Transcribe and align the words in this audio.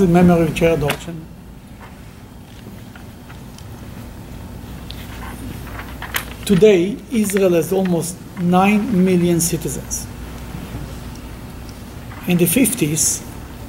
in 0.00 0.12
memory 0.12 0.46
of 0.46 0.54
Jared 0.54 0.82
Olson. 0.82 1.26
Today, 6.44 6.96
Israel 7.10 7.52
has 7.52 7.72
almost 7.72 8.16
9 8.38 9.04
million 9.04 9.40
citizens. 9.40 10.06
In 12.26 12.36
the 12.36 12.44
50s, 12.44 13.24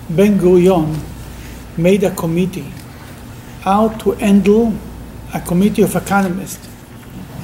Ben 0.09 0.37
Gurion 0.37 0.97
made 1.77 2.03
a 2.03 2.11
committee 2.11 2.71
how 3.61 3.89
to 3.89 4.11
handle 4.11 4.73
a 5.33 5.41
committee 5.41 5.81
of 5.81 5.95
economists 5.95 6.67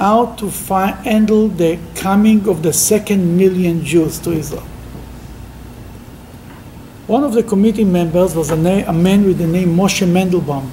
how 0.01 0.25
to 0.33 0.49
handle 0.49 1.47
the 1.47 1.77
coming 1.93 2.49
of 2.49 2.63
the 2.63 2.73
second 2.73 3.37
million 3.37 3.85
Jews 3.85 4.17
to 4.17 4.31
Israel. 4.31 4.70
One 7.11 7.25
of 7.25 7.33
the 7.33 7.43
committee 7.43 7.83
members 7.83 8.33
was 8.35 8.51
a, 8.51 8.55
a 8.55 8.93
man 8.93 9.25
with 9.25 9.37
the 9.37 9.45
name 9.45 9.75
Moshe 9.75 10.07
Mandelbaum. 10.07 10.69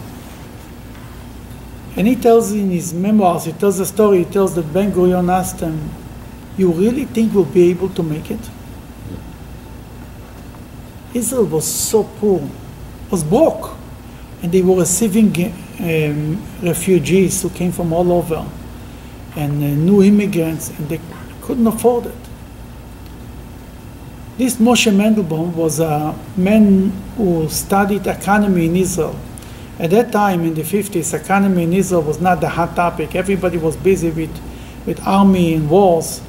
And 1.96 2.06
he 2.06 2.14
tells 2.14 2.52
in 2.52 2.70
his 2.70 2.94
memoirs, 2.94 3.46
he 3.46 3.52
tells 3.52 3.78
the 3.78 3.86
story, 3.86 4.18
he 4.18 4.24
tells 4.24 4.54
that 4.54 4.72
Ben 4.72 4.92
Gurion 4.92 5.28
asked 5.32 5.58
him, 5.58 5.90
You 6.56 6.70
really 6.70 7.06
think 7.06 7.34
we'll 7.34 7.44
be 7.44 7.70
able 7.70 7.88
to 7.88 8.04
make 8.04 8.30
it? 8.30 8.38
Israel 11.12 11.46
was 11.46 11.66
so 11.66 12.04
poor, 12.04 12.48
was 13.10 13.24
broke, 13.24 13.76
and 14.40 14.52
they 14.52 14.62
were 14.62 14.76
receiving 14.76 15.34
um, 15.80 16.40
refugees 16.62 17.42
who 17.42 17.50
came 17.50 17.72
from 17.72 17.92
all 17.92 18.12
over 18.12 18.46
and 19.34 19.54
uh, 19.54 19.66
new 19.66 20.04
immigrants, 20.04 20.70
and 20.70 20.88
they 20.88 21.00
couldn't 21.42 21.66
afford 21.66 22.06
it. 22.06 22.27
This 24.38 24.54
Moshe 24.54 24.86
Mandelbaum 24.94 25.52
was 25.54 25.80
a 25.80 26.14
man 26.36 26.92
who 27.16 27.48
studied 27.48 28.06
economy 28.06 28.66
in 28.66 28.76
Israel. 28.76 29.18
At 29.80 29.90
that 29.90 30.12
time, 30.12 30.44
in 30.44 30.54
the 30.54 30.62
50s, 30.62 31.12
economy 31.12 31.64
in 31.64 31.72
Israel 31.72 32.02
was 32.02 32.20
not 32.20 32.40
the 32.40 32.48
hot 32.48 32.76
topic. 32.76 33.16
Everybody 33.16 33.58
was 33.58 33.76
busy 33.76 34.10
with, 34.10 34.30
with 34.86 35.04
army 35.04 35.54
and 35.54 35.68
wars. 35.68 36.22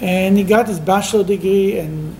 And 0.00 0.38
he 0.38 0.44
got 0.44 0.68
his 0.68 0.78
bachelor 0.78 1.24
degree, 1.24 1.80
and 1.80 2.14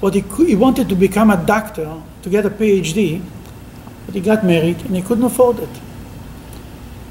what 0.00 0.12
he, 0.12 0.20
he 0.44 0.54
wanted 0.54 0.90
to 0.90 0.94
become 0.94 1.30
a 1.30 1.42
doctor 1.42 2.02
to 2.20 2.28
get 2.28 2.44
a 2.44 2.50
PhD, 2.50 3.22
but 4.04 4.14
he 4.14 4.20
got 4.20 4.44
married 4.44 4.84
and 4.84 4.94
he 4.94 5.00
couldn't 5.00 5.24
afford 5.24 5.60
it. 5.60 5.80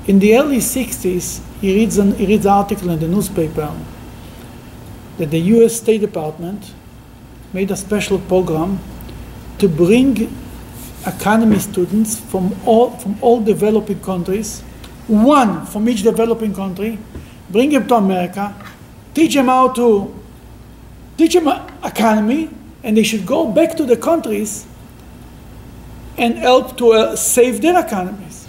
In 0.05 0.19
the 0.19 0.38
early 0.38 0.58
60s, 0.58 1.41
he 1.59 1.73
reads 1.73 1.97
an 1.97 2.13
he 2.13 2.27
reads 2.27 2.45
an 2.45 2.52
article 2.52 2.91
in 2.91 2.99
the 2.99 3.08
newspaper 3.08 3.75
that 5.17 5.31
the 5.31 5.39
U.S. 5.39 5.77
State 5.77 6.02
Department 6.02 6.73
made 7.53 7.69
a 7.69 7.77
special 7.77 8.17
program 8.17 8.79
to 9.59 9.69
bring 9.69 10.35
economy 11.05 11.59
students 11.59 12.19
from 12.19 12.55
all 12.65 12.89
from 12.97 13.15
all 13.21 13.39
developing 13.41 13.99
countries, 14.01 14.61
one 15.07 15.65
from 15.65 15.87
each 15.87 16.01
developing 16.01 16.53
country, 16.53 16.97
bring 17.49 17.69
them 17.69 17.87
to 17.87 17.95
America, 17.95 18.53
teach 19.13 19.35
them 19.35 19.45
how 19.45 19.67
to 19.69 20.13
teach 21.17 21.33
them 21.33 21.47
economy, 21.83 22.49
and 22.83 22.97
they 22.97 23.03
should 23.03 23.25
go 23.25 23.51
back 23.51 23.77
to 23.77 23.85
the 23.85 23.97
countries 23.97 24.65
and 26.17 26.37
help 26.37 26.77
to 26.77 26.93
uh, 26.93 27.15
save 27.15 27.61
their 27.61 27.79
economies. 27.85 28.47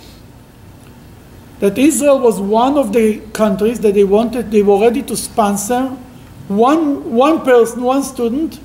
That 1.61 1.79
Israel 1.79 2.21
was 2.21 2.41
one 2.41 2.77
of 2.77 2.93
the 2.93 3.21
countries 3.33 3.81
that 3.81 3.95
they 3.95 4.05
wanted, 4.05 4.51
they 4.51 4.63
were 4.63 4.81
ready 4.81 5.03
to 5.03 5.17
sponsor 5.17 5.97
one, 6.49 7.15
one 7.15 7.41
person, 7.43 7.83
one 7.83 8.03
student 8.03 8.61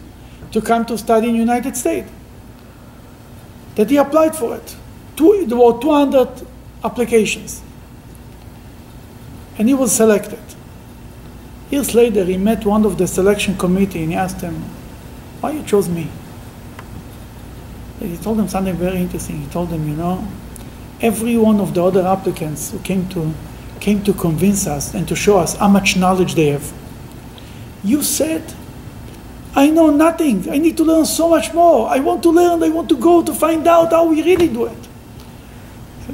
to 0.52 0.62
come 0.62 0.86
to 0.86 0.98
study 0.98 1.30
in 1.30 1.36
United 1.36 1.76
States. 1.78 2.10
That 3.76 3.90
he 3.90 3.98
applied 3.98 4.36
for 4.36 4.56
it. 4.56 4.76
Two, 5.16 5.46
there 5.46 5.58
were 5.58 5.80
200 5.80 6.46
applications. 6.84 7.62
And 9.58 9.68
he 9.68 9.74
was 9.74 9.92
selected. 9.92 10.40
Years 11.70 11.94
later, 11.94 12.24
he 12.26 12.38
met 12.38 12.66
one 12.66 12.86
of 12.86 12.98
the 12.98 13.08
selection 13.08 13.58
committee 13.58 14.04
and 14.04 14.12
he 14.12 14.18
asked 14.18 14.42
him, 14.42 14.56
why 15.42 15.52
you 15.52 15.64
chose 15.64 15.88
me? 15.88 16.10
He 18.00 18.18
told 18.18 18.40
him 18.40 18.48
something 18.48 18.76
very 18.76 18.98
interesting. 18.98 19.42
He 19.42 19.48
told 19.48 19.70
him, 19.70 19.88
you 19.88 19.96
know, 19.96 20.26
every 21.02 21.38
one 21.38 21.60
of 21.60 21.74
the 21.74 21.84
other 21.84 22.06
applicants 22.06 22.72
who 22.72 22.80
came 22.80 23.08
to 23.10 23.34
came 23.80 24.04
to 24.04 24.14
convince 24.14 24.68
us 24.68 24.94
and 24.94 25.08
to 25.08 25.16
show 25.16 25.38
us 25.38 25.56
how 25.56 25.70
much 25.70 25.96
knowledge 25.96 26.36
they 26.36 26.48
have. 26.48 26.74
You 27.84 28.04
said, 28.04 28.54
I 29.56 29.70
know 29.70 29.90
nothing. 29.90 30.50
I 30.50 30.58
need 30.58 30.78
to 30.78 30.84
learn 30.84 31.06
so 31.06 31.30
much 31.30 31.54
more. 31.54 31.90
I 31.90 32.00
want 32.00 32.24
to 32.24 32.30
learn. 32.30 32.64
I 32.64 32.70
want 32.70 32.90
to 32.90 32.98
go 32.98 33.24
to 33.24 33.34
find 33.34 33.68
out 33.68 33.92
how 33.92 34.06
we 34.06 34.22
really 34.22 34.48
do 34.48 34.66
it. 34.66 34.78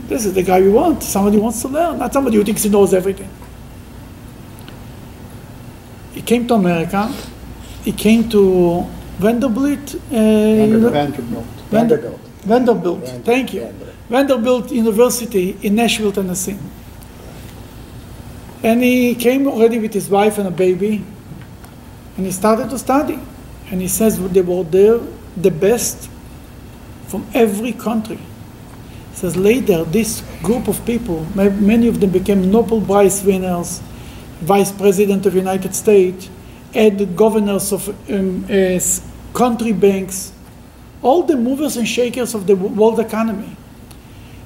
This 0.07 0.25
is 0.25 0.33
the 0.33 0.43
guy 0.43 0.61
we 0.61 0.69
want. 0.69 1.03
Somebody 1.03 1.37
wants 1.37 1.61
to 1.61 1.67
learn, 1.67 1.99
not 1.99 2.13
somebody 2.13 2.37
who 2.37 2.43
thinks 2.43 2.63
he 2.63 2.69
knows 2.69 2.93
everything. 2.93 3.29
He 6.13 6.21
came 6.21 6.47
to 6.47 6.53
America. 6.55 7.11
He 7.83 7.91
came 7.91 8.29
to 8.29 8.85
Vanderbilt. 9.19 9.95
Uh, 9.95 9.99
Vanderbilt. 10.09 10.93
Vanderbilt. 10.93 11.45
Vanderbilt. 11.69 12.19
Vanderbilt. 12.43 13.25
Thank 13.25 13.53
you. 13.53 13.73
Vanderbilt 14.09 14.71
University 14.71 15.57
in 15.61 15.75
Nashville, 15.75 16.11
Tennessee. 16.11 16.57
And 18.63 18.83
he 18.83 19.15
came 19.15 19.47
already 19.47 19.79
with 19.79 19.93
his 19.93 20.09
wife 20.09 20.37
and 20.37 20.47
a 20.47 20.51
baby, 20.51 21.03
and 22.17 22.25
he 22.25 22.31
started 22.31 22.69
to 22.69 22.79
study. 22.79 23.19
And 23.71 23.81
he 23.81 23.87
says 23.87 24.19
they 24.29 24.41
were 24.41 24.63
there, 24.63 24.99
the 25.35 25.51
best 25.51 26.09
from 27.07 27.25
every 27.33 27.71
country. 27.71 28.17
He 29.11 29.15
says 29.15 29.35
later, 29.35 29.83
this 29.83 30.21
group 30.43 30.67
of 30.67 30.85
people, 30.85 31.25
ma- 31.35 31.49
many 31.49 31.87
of 31.87 31.99
them 31.99 32.11
became 32.11 32.51
Nobel 32.51 32.81
Prize 32.81 33.23
winners, 33.23 33.81
vice 34.39 34.71
president 34.71 35.25
of 35.25 35.33
the 35.33 35.39
United 35.39 35.73
States, 35.73 36.29
and 36.73 37.17
governors 37.17 37.71
of 37.71 37.89
um, 38.11 38.45
uh, 38.49 38.79
country 39.33 39.71
banks, 39.71 40.31
all 41.01 41.23
the 41.23 41.35
movers 41.35 41.77
and 41.77 41.87
shakers 41.87 42.35
of 42.35 42.47
the 42.47 42.55
world 42.55 42.99
economy. 42.99 43.55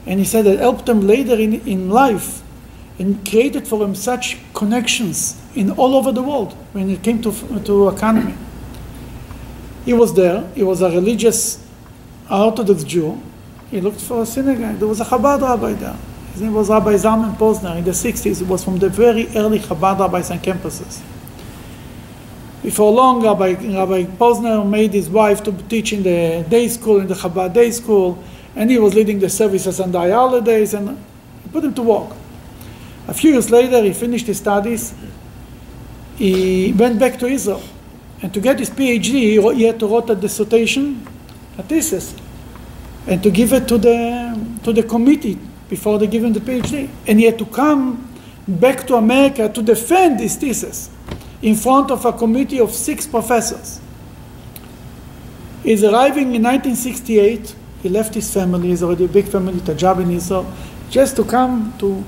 And 0.06 0.20
he 0.20 0.26
said 0.26 0.46
that 0.46 0.60
helped 0.60 0.86
them 0.86 1.02
later 1.02 1.36
in, 1.36 1.62
in 1.68 1.90
life 1.90 2.42
and 3.00 3.28
created 3.28 3.68
for 3.68 3.84
him 3.84 3.96
such 3.96 4.38
connections 4.54 5.42
in 5.56 5.72
all 5.72 5.96
over 5.96 6.12
the 6.12 6.22
world 6.22 6.54
when 6.74 6.90
it 6.90 7.02
came 7.02 7.22
to, 7.22 7.32
to 7.64 7.88
economy. 7.88 8.36
He 9.86 9.94
was 9.94 10.14
there, 10.14 10.46
he 10.54 10.64
was 10.64 10.82
a 10.82 10.90
religious 10.90 11.66
Orthodox 12.30 12.84
Jew. 12.84 13.20
He 13.72 13.82
looked 13.82 14.02
for 14.02 14.22
a 14.22 14.26
synagogue. 14.26 14.78
There 14.78 14.88
was 14.88 15.00
a 15.00 15.06
Chabad 15.06 15.42
rabbi 15.42 15.74
there. 15.74 15.98
His 16.34 16.42
name 16.42 16.54
was 16.54 16.70
Rabbi 16.70 16.94
Zalman 16.94 17.36
Posner. 17.36 17.78
In 17.78 17.84
the 17.84 17.92
60s, 17.92 18.40
he 18.40 18.44
was 18.44 18.64
from 18.64 18.78
the 18.78 18.90
very 18.90 19.28
early 19.36 19.60
Chabad 19.60 20.00
rabbis 20.00 20.30
and 20.30 20.42
campuses. 20.42 21.02
Before 22.62 22.92
long, 22.92 23.24
Rabbi, 23.24 23.54
Rabbi 23.54 24.04
Posner 24.18 24.68
made 24.68 24.94
his 24.94 25.10
wife 25.10 25.42
to 25.44 25.52
teach 25.52 25.94
in 25.94 26.04
the 26.04 26.46
day 26.50 26.68
school, 26.68 27.00
in 27.00 27.08
the 27.08 27.16
Chabad 27.16 27.54
day 27.54 27.72
school, 27.72 28.22
and 28.56 28.70
he 28.70 28.78
was 28.78 28.94
leading 28.94 29.20
the 29.20 29.30
services 29.30 29.80
on 29.80 29.92
the 29.92 30.00
holidays, 30.00 30.74
and 30.74 31.04
put 31.52 31.64
him 31.64 31.74
to 31.74 31.82
work. 31.82 32.12
A 33.10 33.14
few 33.14 33.32
years 33.32 33.50
later, 33.50 33.82
he 33.84 33.92
finished 33.92 34.28
his 34.28 34.38
studies. 34.38 34.94
He 36.16 36.74
went 36.78 37.00
back 37.00 37.18
to 37.18 37.26
Israel. 37.26 37.64
And 38.22 38.32
to 38.36 38.40
get 38.40 38.60
his 38.60 38.70
PhD, 38.70 39.56
he 39.56 39.64
had 39.64 39.80
to 39.80 39.88
write 39.88 40.12
a 40.12 40.16
dissertation, 40.16 41.08
a 41.58 41.64
thesis, 41.64 42.16
and 43.08 43.24
to 43.24 43.32
give 43.32 43.52
it 43.52 43.68
to 43.68 43.80
the, 43.80 44.40
to 44.64 44.72
the 44.74 44.84
committee 44.84 45.40
before 45.70 45.98
they 45.98 46.06
give 46.06 46.24
him 46.24 46.34
the 46.34 46.40
PhD. 46.40 46.88
And 47.08 47.18
he 47.18 47.26
had 47.26 47.40
to 47.40 47.48
come 47.48 48.14
back 48.48 48.86
to 48.86 48.96
America 48.96 49.50
to 49.50 49.62
defend 49.64 50.20
his 50.20 50.36
thesis 50.36 50.92
in 51.42 51.56
front 51.56 51.90
of 51.90 52.06
a 52.06 52.14
committee 52.14 52.60
of 52.60 52.72
six 52.72 53.08
professors. 53.08 53.82
He's 55.64 55.84
arriving 55.84 56.36
in 56.36 56.44
1968. 56.44 57.56
He 57.82 57.90
left 57.90 58.14
his 58.14 58.32
family, 58.32 58.68
he's 58.68 58.84
already 58.84 59.06
a 59.06 59.08
big 59.08 59.26
family, 59.30 59.60
a 59.68 59.74
job 59.74 60.00
in 60.00 60.12
Israel, 60.12 60.54
just 60.92 61.16
to 61.16 61.24
come 61.24 61.74
to 61.80 62.04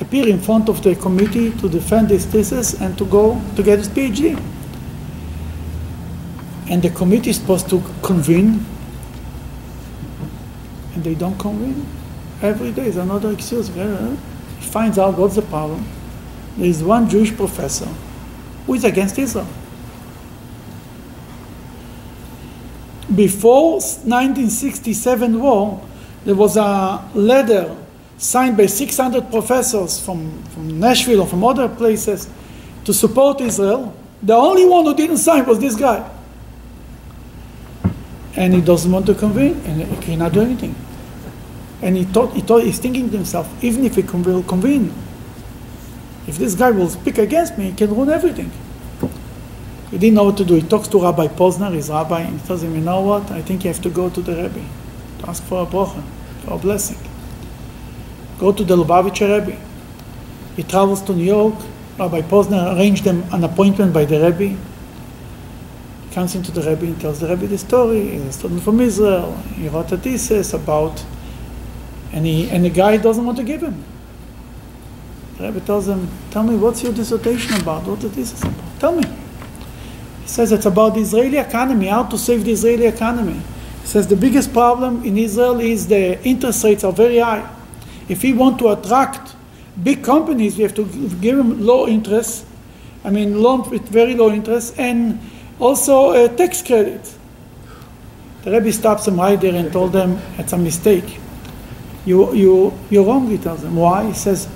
appear 0.00 0.28
in 0.28 0.40
front 0.40 0.68
of 0.68 0.82
the 0.82 0.94
committee 0.96 1.50
to 1.52 1.68
defend 1.68 2.10
his 2.10 2.26
thesis 2.26 2.74
and 2.80 2.96
to 2.98 3.04
go 3.06 3.40
to 3.56 3.62
get 3.62 3.78
his 3.78 3.88
PhD. 3.88 4.36
And 6.68 6.82
the 6.82 6.90
committee 6.90 7.30
is 7.30 7.36
supposed 7.36 7.68
to 7.70 7.82
convene, 8.02 8.64
and 10.94 11.04
they 11.04 11.14
don't 11.14 11.38
convene. 11.38 11.86
Every 12.42 12.72
day 12.72 12.86
is 12.86 12.96
another 12.96 13.30
excuse. 13.30 13.68
He 13.68 14.66
finds 14.66 14.98
out 14.98 15.16
what's 15.18 15.36
the 15.36 15.42
problem. 15.42 15.86
There 16.56 16.66
is 16.66 16.82
one 16.82 17.08
Jewish 17.08 17.34
professor 17.34 17.88
who 18.66 18.74
is 18.74 18.84
against 18.84 19.18
Israel. 19.18 19.46
Before 23.14 23.74
1967 23.74 25.40
war, 25.40 25.86
there 26.24 26.34
was 26.34 26.56
a 26.56 27.06
letter 27.14 27.76
signed 28.24 28.56
by 28.56 28.66
600 28.66 29.30
professors 29.30 29.98
from, 29.98 30.42
from 30.44 30.80
Nashville 30.80 31.20
or 31.20 31.26
from 31.26 31.44
other 31.44 31.68
places 31.68 32.28
to 32.84 32.92
support 32.92 33.40
Israel. 33.40 33.94
The 34.22 34.34
only 34.34 34.66
one 34.66 34.84
who 34.84 34.94
didn't 34.94 35.18
sign 35.18 35.46
was 35.46 35.58
this 35.58 35.76
guy. 35.76 36.10
and 38.36 38.52
he 38.52 38.60
doesn't 38.60 38.90
want 38.90 39.06
to 39.06 39.14
convene, 39.14 39.60
and 39.64 39.82
he 39.82 39.96
cannot 40.02 40.32
do 40.32 40.40
anything. 40.40 40.74
And 41.82 41.96
he 41.96 42.04
thought, 42.04 42.32
he 42.32 42.40
thought 42.40 42.64
he's 42.64 42.78
thinking 42.78 43.10
to 43.10 43.16
himself, 43.16 43.46
even 43.62 43.84
if 43.84 43.94
he 43.94 44.02
will 44.02 44.42
convene, 44.42 44.92
if 46.26 46.38
this 46.38 46.54
guy 46.54 46.70
will 46.70 46.88
speak 46.88 47.18
against 47.18 47.58
me, 47.58 47.70
he 47.70 47.76
can 47.76 47.94
ruin 47.94 48.08
everything. 48.08 48.50
He 49.90 49.98
didn't 49.98 50.14
know 50.14 50.24
what 50.24 50.36
to 50.38 50.44
do. 50.44 50.54
He 50.54 50.62
talks 50.62 50.88
to 50.88 51.00
Rabbi 51.00 51.28
Posner, 51.28 51.72
his 51.72 51.90
rabbi, 51.90 52.22
and 52.22 52.40
he 52.40 52.46
tells 52.46 52.62
him, 52.62 52.74
you 52.74 52.80
know 52.80 53.02
what, 53.02 53.30
I 53.30 53.42
think 53.42 53.64
you 53.64 53.68
have 53.68 53.82
to 53.82 53.90
go 53.90 54.10
to 54.10 54.20
the 54.20 54.34
Rebbe 54.34 54.64
to 55.20 55.28
ask 55.28 55.42
for 55.44 55.62
a 55.62 55.66
bracha, 55.66 56.02
for 56.44 56.54
a 56.54 56.58
blessing. 56.58 56.98
Go 58.38 58.52
to 58.52 58.64
the 58.64 58.76
Lubavitcher 58.76 59.40
Rebbe. 59.40 59.58
He 60.56 60.62
travels 60.62 61.02
to 61.02 61.12
New 61.12 61.24
York. 61.24 61.54
Rabbi 61.98 62.22
Posner 62.22 62.76
arranged 62.76 63.04
them 63.04 63.24
an 63.32 63.44
appointment 63.44 63.92
by 63.92 64.04
the 64.04 64.20
Rebbe 64.20 64.56
comes 66.14 66.36
into 66.36 66.52
the 66.52 66.62
Rebbe 66.62 66.86
and 66.86 67.00
tells 67.00 67.18
the 67.18 67.28
Rebbe 67.28 67.48
the 67.48 67.58
story. 67.58 68.08
He's 68.10 68.22
a 68.22 68.32
student 68.32 68.62
from 68.62 68.80
Israel. 68.80 69.36
He 69.56 69.68
wrote 69.68 69.90
a 69.90 69.96
thesis 69.96 70.54
about, 70.54 71.04
and, 72.12 72.24
he, 72.24 72.48
and 72.50 72.64
the 72.64 72.70
guy 72.70 72.96
doesn't 72.96 73.26
want 73.26 73.36
to 73.38 73.42
give 73.44 73.62
him. 73.62 73.84
The 75.36 75.48
Rebbe 75.48 75.60
tells 75.60 75.88
him, 75.88 76.08
Tell 76.30 76.44
me, 76.44 76.56
what's 76.56 76.84
your 76.84 76.92
dissertation 76.92 77.60
about? 77.60 77.82
What's 77.82 78.02
the 78.02 78.10
thesis 78.10 78.42
about? 78.42 78.78
Tell 78.78 78.94
me. 78.94 79.04
He 80.22 80.28
says 80.28 80.52
it's 80.52 80.66
about 80.66 80.94
the 80.94 81.00
Israeli 81.00 81.38
economy, 81.38 81.88
how 81.88 82.04
to 82.04 82.16
save 82.16 82.44
the 82.44 82.52
Israeli 82.52 82.86
economy. 82.86 83.42
He 83.80 83.86
says 83.86 84.06
the 84.06 84.16
biggest 84.16 84.52
problem 84.52 85.04
in 85.04 85.18
Israel 85.18 85.58
is 85.58 85.88
the 85.88 86.22
interest 86.22 86.62
rates 86.62 86.84
are 86.84 86.92
very 86.92 87.18
high. 87.18 87.53
If 88.08 88.22
we 88.22 88.32
want 88.32 88.58
to 88.58 88.68
attract 88.68 89.34
big 89.82 90.04
companies, 90.04 90.56
we 90.56 90.62
have 90.62 90.74
to 90.74 90.84
give 91.20 91.36
them 91.36 91.64
low 91.64 91.86
interest, 91.88 92.46
I 93.04 93.10
mean, 93.10 93.42
loan 93.42 93.68
with 93.70 93.88
very 93.88 94.14
low 94.14 94.30
interest, 94.30 94.78
and 94.78 95.18
also 95.58 96.12
a 96.12 96.28
tax 96.28 96.62
credit. 96.62 97.14
The 98.42 98.50
Rebbe 98.50 98.72
stops 98.72 99.08
him 99.08 99.18
right 99.18 99.40
there 99.40 99.54
and 99.54 99.72
told 99.72 99.92
them 99.92 100.20
it's 100.38 100.52
a 100.52 100.58
mistake. 100.58 101.18
You, 102.04 102.34
you, 102.34 102.78
you're 102.90 103.04
wrong, 103.04 103.28
he 103.28 103.38
tells 103.38 103.62
them. 103.62 103.76
Why? 103.76 104.08
He 104.08 104.12
says, 104.12 104.48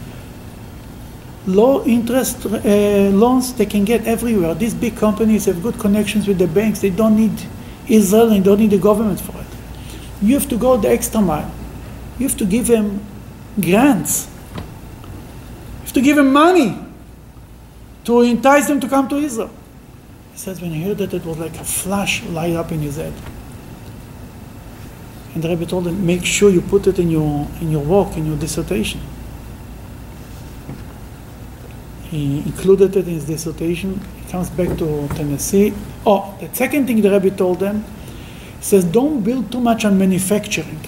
low 1.47 1.83
interest 1.87 2.45
uh, 2.45 2.59
loans 3.15 3.55
they 3.55 3.65
can 3.65 3.85
get 3.85 4.07
everywhere. 4.07 4.55
These 4.55 4.75
big 4.75 4.97
companies 4.97 5.47
have 5.47 5.63
good 5.63 5.79
connections 5.79 6.29
with 6.29 6.39
the 6.39 6.47
banks. 6.47 6.81
They 6.81 6.91
don't 6.91 7.17
need 7.17 7.33
Israel 7.89 8.33
and 8.33 8.45
don't 8.45 8.61
need 8.61 8.71
the 8.71 8.79
government 8.79 9.21
for 9.21 9.33
it. 9.41 9.47
You 10.21 10.35
have 10.35 10.49
to 10.51 10.59
go 10.59 10.77
the 10.77 10.91
extra 10.91 11.23
mile. 11.23 11.51
You 12.19 12.29
have 12.29 12.37
to 12.39 12.45
give 12.45 12.67
them 12.67 13.01
grants. 13.61 14.29
You 14.57 15.85
have 15.85 15.93
to 15.93 16.01
give 16.01 16.17
them 16.17 16.33
money 16.33 16.79
to 18.05 18.23
entice 18.23 18.67
them 18.69 18.81
to 18.81 18.89
come 18.89 19.09
to 19.09 19.17
Israel. 19.17 19.51
He 20.33 20.39
says 20.39 20.61
when 20.61 20.71
he 20.71 20.83
heard 20.85 20.99
that, 20.99 21.13
it 21.13 21.25
was 21.25 21.39
like 21.39 21.57
a 21.59 21.65
flash 21.65 22.23
light 22.25 22.55
up 22.55 22.73
in 22.73 22.81
his 22.81 22.97
head. 22.97 23.13
And 25.35 25.43
the 25.43 25.49
Rebbe 25.49 25.67
told 25.67 25.87
him, 25.87 26.07
make 26.07 26.25
sure 26.25 26.51
you 26.51 26.61
put 26.61 26.87
it 26.87 26.99
in 26.99 27.11
your, 27.11 27.47
in 27.61 27.71
your 27.71 27.85
work, 27.85 28.17
in 28.17 28.27
your 28.27 28.37
dissertation. 28.37 29.01
He 32.05 32.39
included 32.39 32.97
it 32.97 33.07
in 33.07 33.15
his 33.15 33.27
dissertation. 33.27 34.01
He 34.25 34.33
comes 34.33 34.49
back 34.49 34.79
to 34.79 35.09
Tennessee. 35.09 35.75
Oh, 36.07 36.35
the 36.41 36.49
second 36.55 36.87
thing 36.87 37.03
the 37.03 37.11
Rebbe 37.11 37.37
told 37.37 37.61
them, 37.61 37.85
he 38.59 38.65
says, 38.65 38.85
don't 38.85 39.23
build 39.23 39.53
too 39.53 39.61
much 39.61 39.85
on 39.85 39.99
manufacturing. 39.99 40.81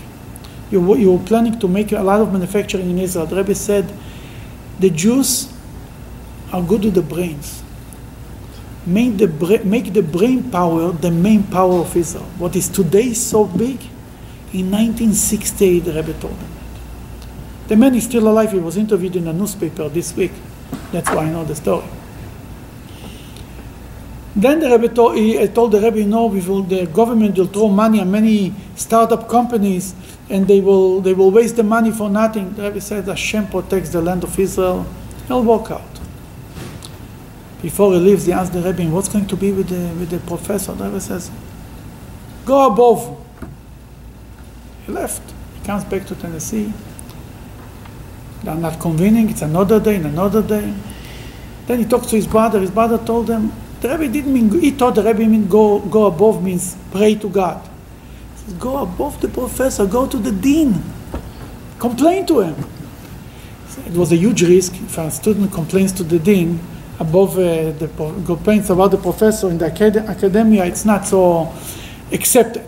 You, 0.70 0.96
you're 0.96 1.18
planning 1.18 1.58
to 1.58 1.68
make 1.68 1.92
a 1.92 2.02
lot 2.02 2.20
of 2.20 2.32
manufacturing 2.32 2.90
in 2.90 2.98
Israel. 2.98 3.26
The 3.26 3.36
Rebbe 3.36 3.54
said, 3.54 3.92
the 4.78 4.90
Jews 4.90 5.52
are 6.52 6.62
good 6.62 6.84
with 6.84 6.94
the 6.94 7.02
brains 7.02 7.62
make 8.86 9.18
the, 9.18 9.62
make 9.64 9.92
the 9.92 10.02
brain 10.02 10.50
power 10.50 10.92
the 10.92 11.10
main 11.10 11.44
power 11.44 11.80
of 11.80 11.96
Israel. 11.96 12.24
What 12.38 12.56
is 12.56 12.68
today 12.68 13.12
so 13.14 13.44
big, 13.44 13.80
in 14.52 14.70
1968 14.70 15.80
the 15.80 15.92
Rebbe 15.92 16.12
told 16.14 16.38
them 16.38 16.50
that. 16.54 17.68
The 17.68 17.76
man 17.76 17.94
is 17.94 18.04
still 18.04 18.26
alive. 18.28 18.52
He 18.52 18.58
was 18.58 18.76
interviewed 18.76 19.16
in 19.16 19.28
a 19.28 19.32
newspaper 19.32 19.88
this 19.88 20.14
week. 20.16 20.32
That's 20.92 21.08
why 21.10 21.26
I 21.26 21.30
know 21.30 21.44
the 21.44 21.54
story. 21.54 21.86
Then 24.40 24.60
the 24.60 24.70
Rebbe 24.70 24.88
told, 24.88 25.16
he 25.16 25.46
told 25.48 25.72
the 25.72 25.80
Rebbe, 25.80 26.02
no, 26.06 26.24
we 26.26 26.40
will, 26.40 26.62
the 26.62 26.86
government 26.86 27.36
will 27.36 27.46
throw 27.46 27.68
money 27.68 28.00
on 28.00 28.10
many 28.10 28.54
startup 28.74 29.28
companies 29.28 29.94
and 30.30 30.48
they 30.48 30.62
will, 30.62 31.02
they 31.02 31.12
will 31.12 31.30
waste 31.30 31.56
the 31.56 31.62
money 31.62 31.90
for 31.90 32.08
nothing. 32.08 32.54
The 32.54 32.62
Rebbe 32.62 32.80
said, 32.80 33.04
Hashem 33.04 33.48
protects 33.48 33.90
the 33.90 34.00
land 34.00 34.24
of 34.24 34.38
Israel. 34.38 34.86
He'll 35.28 35.44
walk 35.44 35.70
out. 35.70 35.82
Before 37.60 37.92
he 37.92 37.98
leaves, 37.98 38.24
he 38.24 38.32
asks 38.32 38.54
the 38.54 38.62
Rebbe, 38.62 38.84
what's 38.90 39.08
going 39.08 39.26
to 39.26 39.36
be 39.36 39.52
with 39.52 39.68
the, 39.68 39.94
with 39.98 40.08
the 40.08 40.20
professor? 40.20 40.72
The 40.72 40.84
Rebbe 40.84 41.00
says, 41.02 41.30
go 42.46 42.66
above. 42.72 43.22
He 44.86 44.92
left. 44.92 45.22
He 45.58 45.66
comes 45.66 45.84
back 45.84 46.06
to 46.06 46.14
Tennessee. 46.14 46.72
They're 48.42 48.54
not 48.54 48.80
convening. 48.80 49.28
It's 49.28 49.42
another 49.42 49.78
day 49.78 49.96
and 49.96 50.06
another 50.06 50.40
day. 50.40 50.72
Then 51.66 51.80
he 51.80 51.84
talks 51.84 52.06
to 52.06 52.16
his 52.16 52.26
brother. 52.26 52.58
His 52.58 52.70
brother 52.70 52.96
told 52.96 53.28
him, 53.28 53.52
the 53.80 53.88
Rebbe 53.88 54.12
didn't 54.12 54.32
mean, 54.32 54.60
he 54.60 54.70
thought 54.70 54.94
the 54.94 55.02
Rebbe 55.02 55.26
mean 55.26 55.48
go, 55.48 55.80
go 55.80 56.06
above 56.06 56.42
means 56.42 56.76
pray 56.90 57.14
to 57.16 57.28
God. 57.28 57.68
Says, 58.36 58.54
go 58.54 58.78
above 58.78 59.20
the 59.20 59.28
professor, 59.28 59.86
go 59.86 60.06
to 60.06 60.16
the 60.18 60.32
dean. 60.32 60.82
Complain 61.78 62.26
to 62.26 62.40
him. 62.40 62.64
It 63.86 63.92
was 63.92 64.12
a 64.12 64.16
huge 64.16 64.42
risk 64.42 64.74
if 64.74 64.98
a 64.98 65.10
student 65.10 65.52
complains 65.52 65.92
to 65.92 66.04
the 66.04 66.18
dean 66.18 66.60
above 67.00 67.38
uh, 67.38 67.72
the 67.72 67.88
complaints 68.26 68.68
about 68.68 68.90
the 68.90 68.98
professor 68.98 69.48
in 69.48 69.56
the 69.56 69.66
acad- 69.66 69.96
academia, 69.96 70.66
it's 70.66 70.84
not 70.84 71.06
so 71.06 71.50
accepted. 72.12 72.66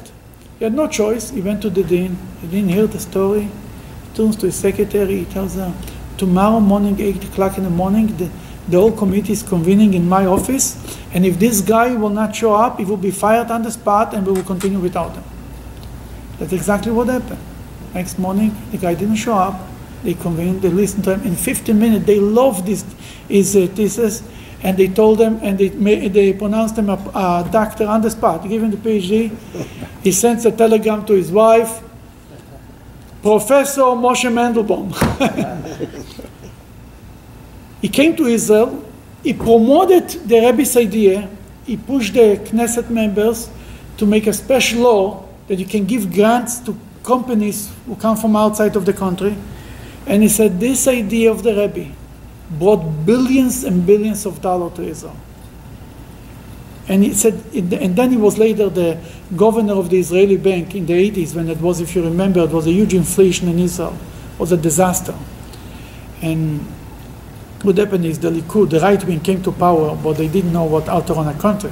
He 0.59 0.65
had 0.65 0.75
no 0.75 0.89
choice. 0.89 1.31
He 1.31 1.43
went 1.43 1.61
to 1.63 1.71
the 1.71 1.85
dean. 1.85 2.17
He 2.41 2.47
didn't 2.49 2.71
hear 2.71 2.87
the 2.87 2.99
story. 2.99 3.43
He 3.43 4.17
turns 4.17 4.37
to 4.37 4.47
his 4.47 4.57
secretary. 4.57 5.19
He 5.19 5.25
tells 5.27 5.57
her, 5.57 5.75
tomorrow 6.17 6.61
morning, 6.61 6.99
8 6.99 7.25
o'clock 7.25 7.59
in 7.59 7.65
the 7.65 7.71
morning, 7.71 8.17
the, 8.17 8.31
the 8.69 8.81
whole 8.81 8.93
committee 8.93 9.35
is 9.35 9.43
convening 9.43 9.93
in 9.93 10.09
my 10.09 10.25
office. 10.25 10.99
And 11.15 11.27
if 11.27 11.39
this 11.39 11.61
guy 11.61 11.95
will 11.95 12.11
not 12.11 12.35
show 12.35 12.55
up, 12.55 12.79
he 12.79 12.85
will 12.85 12.97
be 12.97 13.11
fired 13.11 13.51
on 13.51 13.63
the 13.63 13.71
spot 13.71 14.15
and 14.15 14.27
we 14.27 14.33
will 14.33 14.45
continue 14.45 14.79
without 14.79 15.15
him. 15.15 15.25
That's 16.39 16.53
exactly 16.53 16.93
what 16.93 17.09
happened. 17.09 17.41
Next 17.95 18.19
morning, 18.19 18.57
the 18.71 18.79
guy 18.79 18.95
didn't 18.95 19.17
show 19.17 19.35
up. 19.35 19.61
They 20.03 20.15
convened, 20.15 20.63
they 20.63 20.71
listened 20.71 21.05
to 21.05 21.15
him. 21.15 21.23
In 21.23 21.37
15 21.37 21.79
minutes, 21.79 22.07
they 22.07 22.19
loved 22.19 22.67
this, 22.67 22.85
his 23.29 23.55
uh, 23.55 23.69
thesis, 23.75 24.23
and 24.63 24.77
they 24.77 24.89
told 24.89 25.21
him, 25.21 25.39
and 25.43 25.59
they, 25.59 25.69
they 25.69 26.33
pronounced 26.33 26.79
him 26.79 26.89
a, 26.89 26.95
a 26.95 27.49
doctor 27.53 27.87
on 27.87 28.01
the 28.01 28.11
spot. 28.11 28.45
Him 28.45 28.71
the 28.71 28.77
PhD. 28.77 29.37
He 30.03 30.11
sends 30.11 30.47
a 30.47 30.51
telegram 30.51 31.05
to 31.07 31.13
his 31.13 31.31
wife, 31.31 31.83
Professor 33.21 33.83
Moshe 33.83 34.33
Mandelbaum. 34.33 34.91
he 37.81 37.89
came 37.89 38.17
to 38.17 38.27
Israel. 38.27 38.89
He 39.23 39.33
promoted 39.33 40.09
the 40.29 40.41
Rebbe's 40.41 40.77
idea. 40.77 41.29
He 41.65 41.77
pushed 41.77 42.15
the 42.15 42.41
Knesset 42.45 42.91
members 42.91 43.49
to 43.99 44.07
make 44.07 44.27
a 44.27 44.33
special 44.33 44.83
law 44.83 45.29
that 45.49 45.59
you 45.59 45.67
can 45.67 45.85
give 45.85 46.13
grants 46.13 46.59
to 46.61 46.77
companies 47.03 47.73
who 47.87 47.97
come 47.97 48.17
from 48.17 48.37
outside 48.37 48.77
of 48.77 48.85
the 48.85 48.93
country. 48.93 49.37
And 50.07 50.23
he 50.23 50.29
said, 50.29 50.59
This 50.59 50.89
idea 50.89 51.31
of 51.31 51.43
the 51.43 51.55
Rebbe 51.55 51.93
brought 52.59 53.07
billions 53.07 53.65
and 53.65 53.87
billions 53.87 54.27
of 54.27 54.41
dollars 54.43 54.75
to 54.75 54.83
Israel. 54.83 55.17
And 56.89 57.05
he 57.05 57.15
said, 57.15 57.35
and 57.55 57.97
then 57.97 58.11
he 58.11 58.17
was 58.17 58.39
later 58.39 58.69
the 58.69 58.99
governor 59.37 59.75
of 59.75 59.89
the 59.89 59.99
Israeli 59.99 60.37
bank 60.37 60.75
in 60.75 60.85
the 60.85 61.11
80s, 61.11 61.35
when 61.35 61.49
it 61.49 61.61
was, 61.61 61.81
if 61.81 61.95
you 61.95 62.03
remember, 62.03 62.41
it 62.41 62.51
was 62.51 62.67
a 62.67 62.73
huge 62.73 62.93
inflation 62.93 63.49
in 63.49 63.59
Israel. 63.61 63.97
It 64.35 64.41
was 64.41 64.51
a 64.51 64.57
disaster. 64.57 65.15
And 66.21 66.67
what 67.65 67.79
happened 67.79 68.05
is 68.05 68.19
the 68.19 68.31
Likud, 68.31 68.71
the 68.71 68.81
right 68.81 69.03
wing, 69.05 69.21
came 69.21 69.43
to 69.43 69.53
power, 69.53 69.97
but 69.97 70.17
they 70.17 70.29
didn't 70.29 70.53
know 70.53 70.65
what 70.65 70.87
how 70.87 71.01
to 71.01 71.15
run 71.15 71.29
a 71.29 71.39
country. 71.39 71.71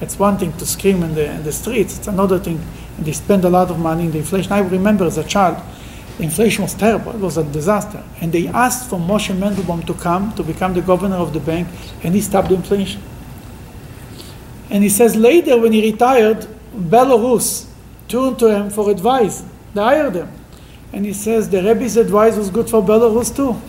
It's 0.00 0.18
one 0.18 0.38
thing 0.38 0.52
to 0.54 0.66
scream 0.66 1.02
in 1.02 1.14
the, 1.14 1.30
in 1.30 1.42
the 1.42 1.52
streets, 1.52 1.98
it's 1.98 2.08
another 2.08 2.38
thing. 2.38 2.60
And 2.96 3.06
they 3.06 3.12
spend 3.12 3.44
a 3.44 3.50
lot 3.50 3.70
of 3.70 3.78
money 3.78 4.06
in 4.06 4.12
the 4.12 4.18
inflation. 4.18 4.52
I 4.52 4.60
remember 4.60 5.04
as 5.04 5.18
a 5.18 5.24
child, 5.24 5.62
inflation 6.18 6.62
was 6.62 6.74
terrible. 6.74 7.12
It 7.12 7.20
was 7.20 7.36
a 7.36 7.44
disaster. 7.44 8.02
And 8.20 8.32
they 8.32 8.48
asked 8.48 8.88
for 8.88 8.98
Moshe 8.98 9.36
Mandelbaum 9.36 9.86
to 9.86 9.94
come 9.94 10.32
to 10.34 10.42
become 10.42 10.74
the 10.74 10.82
governor 10.82 11.16
of 11.16 11.32
the 11.32 11.40
bank, 11.40 11.68
and 12.02 12.14
he 12.14 12.20
stopped 12.20 12.48
the 12.48 12.54
inflation. 12.54 13.02
And 14.70 14.82
he 14.82 14.88
says 14.88 15.16
later, 15.16 15.58
when 15.60 15.72
he 15.72 15.90
retired, 15.90 16.46
Belarus 16.74 17.66
turned 18.08 18.38
to 18.38 18.48
him 18.48 18.70
for 18.70 18.90
advice. 18.90 19.44
They 19.74 19.82
hired 19.82 20.14
him. 20.14 20.28
And 20.92 21.04
he 21.04 21.12
says 21.12 21.48
the 21.48 21.62
Rebbe's 21.62 21.96
advice 21.96 22.36
was 22.36 22.50
good 22.50 22.70
for 22.70 22.82
Belarus 22.82 23.34
too. 23.34 23.60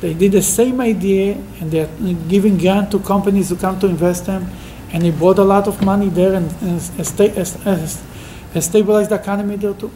They 0.00 0.14
did 0.14 0.32
the 0.32 0.42
same 0.42 0.80
idea, 0.80 1.34
and 1.60 1.70
they're 1.70 1.88
giving 2.28 2.56
grant 2.56 2.90
to 2.92 3.00
companies 3.00 3.50
who 3.50 3.56
come 3.56 3.78
to 3.80 3.86
invest 3.86 4.26
them, 4.26 4.50
and 4.92 5.02
he 5.02 5.10
brought 5.10 5.38
a 5.38 5.44
lot 5.44 5.68
of 5.68 5.82
money 5.82 6.08
there 6.08 6.34
and, 6.34 6.50
and, 6.62 6.80
and 6.96 8.64
stabilized 8.64 9.10
the 9.10 9.14
economy 9.14 9.56
there 9.56 9.74
too. 9.74 9.90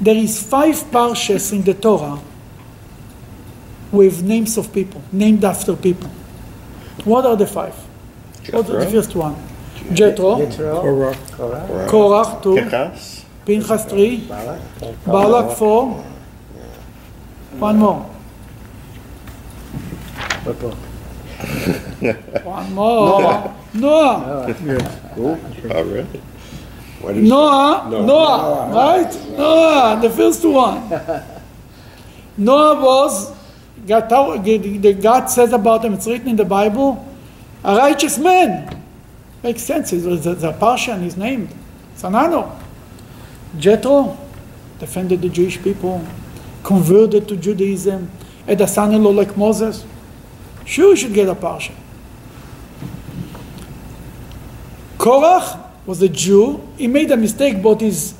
There 0.00 0.16
is 0.16 0.42
five 0.42 0.74
parshas 0.90 1.52
in 1.52 1.62
the 1.62 1.74
Torah 1.74 2.20
with 3.92 4.22
names 4.22 4.58
of 4.58 4.72
people, 4.72 5.00
named 5.12 5.44
after 5.44 5.76
people. 5.76 6.10
What 7.04 7.24
are 7.24 7.36
the 7.36 7.46
five? 7.46 7.74
What's 8.50 8.68
the 8.68 8.90
first 8.90 9.14
one? 9.14 9.36
Jethro, 9.92 10.36
Yitro, 10.36 10.82
Korach, 10.82 11.32
Korah, 11.36 11.88
Korach, 11.88 12.42
two, 12.42 12.56
Pinchas. 12.56 13.24
Pinchas, 13.46 13.84
three, 13.84 14.26
Balak, 14.26 14.60
Balak, 15.06 15.56
four. 15.56 16.04
One 17.64 17.78
more. 17.78 18.00
what 20.44 20.60
book? 20.60 20.74
One 22.44 22.74
more. 22.74 23.54
Noah. 23.72 24.54
Oh, 25.16 25.82
really? 25.82 26.20
Why 27.00 27.12
did 27.14 27.22
you- 27.22 27.28
Noah, 27.30 27.88
Noah. 27.90 28.06
Noah, 28.06 28.68
right? 28.74 29.28
Noah, 29.30 29.98
the 30.02 30.10
first 30.10 30.44
one. 30.44 30.90
Noah 32.36 32.82
was, 32.84 33.32
God, 33.86 34.10
told- 34.10 34.44
the 34.44 34.92
God 34.92 35.30
says 35.30 35.54
about 35.54 35.86
him, 35.86 35.94
it's 35.94 36.06
written 36.06 36.28
in 36.28 36.36
the 36.36 36.44
Bible, 36.44 37.02
a 37.64 37.76
righteous 37.76 38.18
man. 38.18 38.82
Makes 39.42 39.62
sense, 39.62 39.88
he's 39.88 40.04
the, 40.04 40.34
the 40.34 40.52
Parsha 40.52 40.92
and 40.92 41.02
he's 41.02 41.16
named. 41.16 41.48
Sanano. 41.96 42.60
Jethro 43.58 44.18
defended 44.78 45.22
the 45.22 45.30
Jewish 45.30 45.62
people, 45.62 46.04
converted 46.64 47.28
to 47.28 47.36
Judaism, 47.36 48.10
had 48.46 48.60
a 48.60 48.66
son-in-law 48.66 49.10
like 49.10 49.36
Moses. 49.36 49.84
Sure, 50.64 50.94
he 50.94 51.00
should 51.02 51.14
get 51.14 51.28
a 51.28 51.34
Parsha. 51.34 51.74
Korach 54.98 55.60
was 55.86 56.00
a 56.02 56.08
Jew. 56.08 56.66
He 56.78 56.86
made 56.86 57.10
a 57.10 57.16
mistake, 57.16 57.62
but 57.62 57.80
his, 57.80 58.14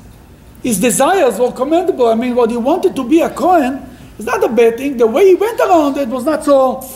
his 0.63 0.79
desires 0.79 1.39
were 1.39 1.51
commendable. 1.51 2.07
I 2.07 2.15
mean, 2.15 2.35
what 2.35 2.51
he 2.51 2.57
wanted 2.59 2.95
to 2.95 3.09
be 3.09 3.21
a 3.23 3.31
Kohen 3.31 3.83
is 4.19 4.27
not 4.27 4.45
a 4.45 4.49
bad 4.49 4.77
thing. 4.77 4.99
The 4.99 5.07
way 5.07 5.29
he 5.29 5.35
went 5.35 5.59
around 5.59 5.97
it 5.97 6.09
was 6.09 6.25
not 6.25 6.45
so 6.45 6.87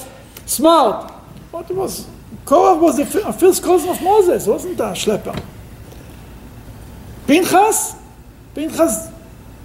smart. 0.44 1.12
But 1.50 1.70
it 1.70 1.76
was, 1.76 2.06
Korach 2.44 2.78
was 2.80 2.98
a, 2.98 3.06
fi- 3.06 3.26
a 3.26 3.32
first 3.32 3.62
cousin 3.62 3.88
of 3.88 4.02
Moses, 4.02 4.46
wasn't 4.46 4.78
a 4.78 4.92
schlepper. 4.92 5.42
Pinchas, 7.26 7.94
Pinchas 8.54 9.08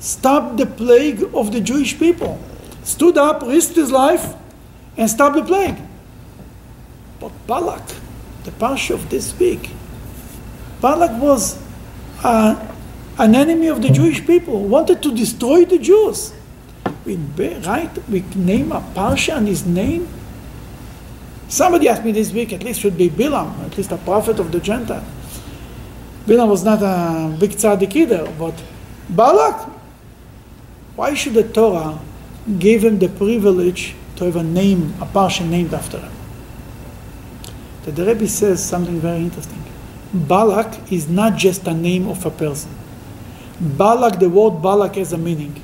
stopped 0.03 0.57
the 0.57 0.65
plague 0.65 1.23
of 1.33 1.53
the 1.53 1.61
Jewish 1.61 1.97
people. 1.97 2.37
Stood 2.83 3.17
up, 3.17 3.41
risked 3.41 3.75
his 3.75 3.89
life, 3.89 4.35
and 4.97 5.09
stopped 5.09 5.37
the 5.37 5.43
plague. 5.43 5.77
But 7.21 7.31
Balak, 7.47 7.87
the 8.43 8.51
parsha 8.51 8.95
of 8.95 9.09
this 9.09 9.37
week, 9.39 9.71
Balak 10.81 11.21
was 11.21 11.57
uh, 12.21 12.59
an 13.17 13.33
enemy 13.33 13.67
of 13.67 13.81
the 13.81 13.89
Jewish 13.89 14.27
people, 14.27 14.65
wanted 14.65 15.01
to 15.03 15.15
destroy 15.15 15.63
the 15.63 15.79
Jews. 15.79 16.33
We 17.05 17.15
right? 17.15 17.89
We 18.09 18.25
name 18.35 18.73
a 18.73 18.81
parsha 18.81 19.37
and 19.37 19.47
his 19.47 19.65
name. 19.65 20.09
Somebody 21.47 21.87
asked 21.87 22.03
me 22.03 22.11
this 22.11 22.33
week, 22.33 22.51
at 22.51 22.63
least 22.63 22.81
should 22.81 22.97
be 22.97 23.09
Bilam, 23.09 23.57
at 23.65 23.77
least 23.77 23.91
a 23.91 23.97
prophet 23.97 24.39
of 24.39 24.51
the 24.51 24.59
Gentile. 24.59 25.05
Bilam 26.25 26.49
was 26.49 26.65
not 26.65 26.81
a 26.81 27.37
big 27.39 27.51
tzaddik 27.51 27.95
either, 27.95 28.29
but 28.37 28.53
Balak, 29.09 29.69
why 30.95 31.13
should 31.13 31.33
the 31.33 31.43
Torah 31.43 31.99
give 32.59 32.83
him 32.83 32.99
the 32.99 33.09
privilege 33.09 33.95
to 34.17 34.25
have 34.25 34.35
a 34.35 34.43
name, 34.43 34.93
a 35.01 35.05
parsha 35.05 35.47
named 35.47 35.73
after 35.73 35.99
him? 35.99 36.11
The 37.85 38.05
Rebbe 38.05 38.27
says 38.27 38.63
something 38.63 38.99
very 38.99 39.19
interesting. 39.19 39.61
Balak 40.13 40.91
is 40.91 41.09
not 41.09 41.37
just 41.37 41.67
a 41.67 41.73
name 41.73 42.07
of 42.07 42.25
a 42.25 42.31
person. 42.31 42.71
Balak, 43.59 44.19
the 44.19 44.29
word 44.29 44.61
Balak 44.61 44.95
has 44.95 45.11
a 45.11 45.17
meaning. 45.17 45.61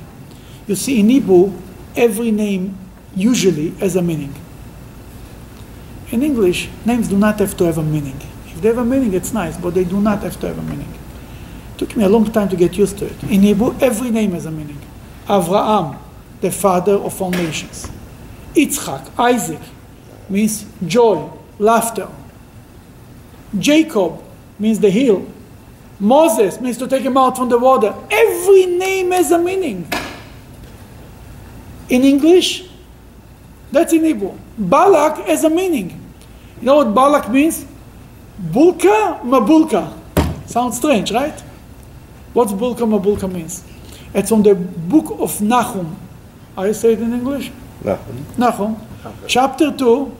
You 0.66 0.74
see, 0.74 1.00
in 1.00 1.08
Hebrew, 1.08 1.52
every 1.96 2.30
name 2.30 2.76
usually 3.14 3.70
has 3.80 3.96
a 3.96 4.02
meaning. 4.02 4.34
In 6.10 6.22
English, 6.22 6.68
names 6.84 7.08
do 7.08 7.16
not 7.16 7.38
have 7.38 7.56
to 7.56 7.64
have 7.64 7.78
a 7.78 7.82
meaning. 7.82 8.20
If 8.46 8.60
they 8.60 8.68
have 8.68 8.78
a 8.78 8.84
meaning, 8.84 9.14
it's 9.14 9.32
nice, 9.32 9.56
but 9.56 9.74
they 9.74 9.84
do 9.84 10.00
not 10.00 10.22
have 10.22 10.38
to 10.40 10.48
have 10.48 10.58
a 10.58 10.62
meaning. 10.62 10.92
It 11.74 11.78
took 11.78 11.96
me 11.96 12.04
a 12.04 12.08
long 12.08 12.30
time 12.32 12.48
to 12.48 12.56
get 12.56 12.76
used 12.76 12.98
to 12.98 13.06
it. 13.06 13.22
In 13.24 13.42
Hebrew, 13.42 13.76
every 13.80 14.10
name 14.10 14.32
has 14.32 14.46
a 14.46 14.50
meaning. 14.50 14.78
Avraham, 15.30 15.96
the 16.40 16.50
father 16.50 16.94
of 16.94 17.22
all 17.22 17.30
nations. 17.30 17.88
Yitzchak, 18.54 19.10
Isaac, 19.16 19.60
means 20.28 20.64
joy, 20.86 21.30
laughter. 21.58 22.08
Jacob 23.56 24.22
means 24.58 24.80
the 24.80 24.90
hill. 24.90 25.24
Moses 26.00 26.60
means 26.60 26.78
to 26.78 26.88
take 26.88 27.02
him 27.02 27.16
out 27.16 27.36
from 27.36 27.48
the 27.48 27.58
water. 27.58 27.94
Every 28.10 28.66
name 28.66 29.12
has 29.12 29.30
a 29.30 29.38
meaning. 29.38 29.86
In 31.88 32.02
English, 32.02 32.68
that's 33.70 33.92
in 33.92 34.04
Hebrew. 34.04 34.36
Balak 34.58 35.26
has 35.26 35.44
a 35.44 35.50
meaning. 35.50 35.90
You 36.60 36.66
know 36.66 36.76
what 36.76 36.94
Balak 36.94 37.30
means? 37.30 37.66
Bulka 38.42 39.20
Mabulka. 39.22 39.96
Sounds 40.48 40.78
strange, 40.78 41.12
right? 41.12 41.38
What's 42.32 42.52
Bulka 42.52 42.80
Mabulka 42.80 43.30
means? 43.30 43.64
It's 44.14 44.32
on 44.32 44.42
the 44.42 44.54
book 44.54 45.16
of 45.18 45.40
Nahum. 45.40 45.96
I 46.56 46.72
say 46.72 46.94
it 46.94 47.00
in 47.00 47.12
English? 47.12 47.50
No. 47.84 47.98
Nahum, 48.36 48.76
chapter 49.26 49.70
2, 49.70 50.16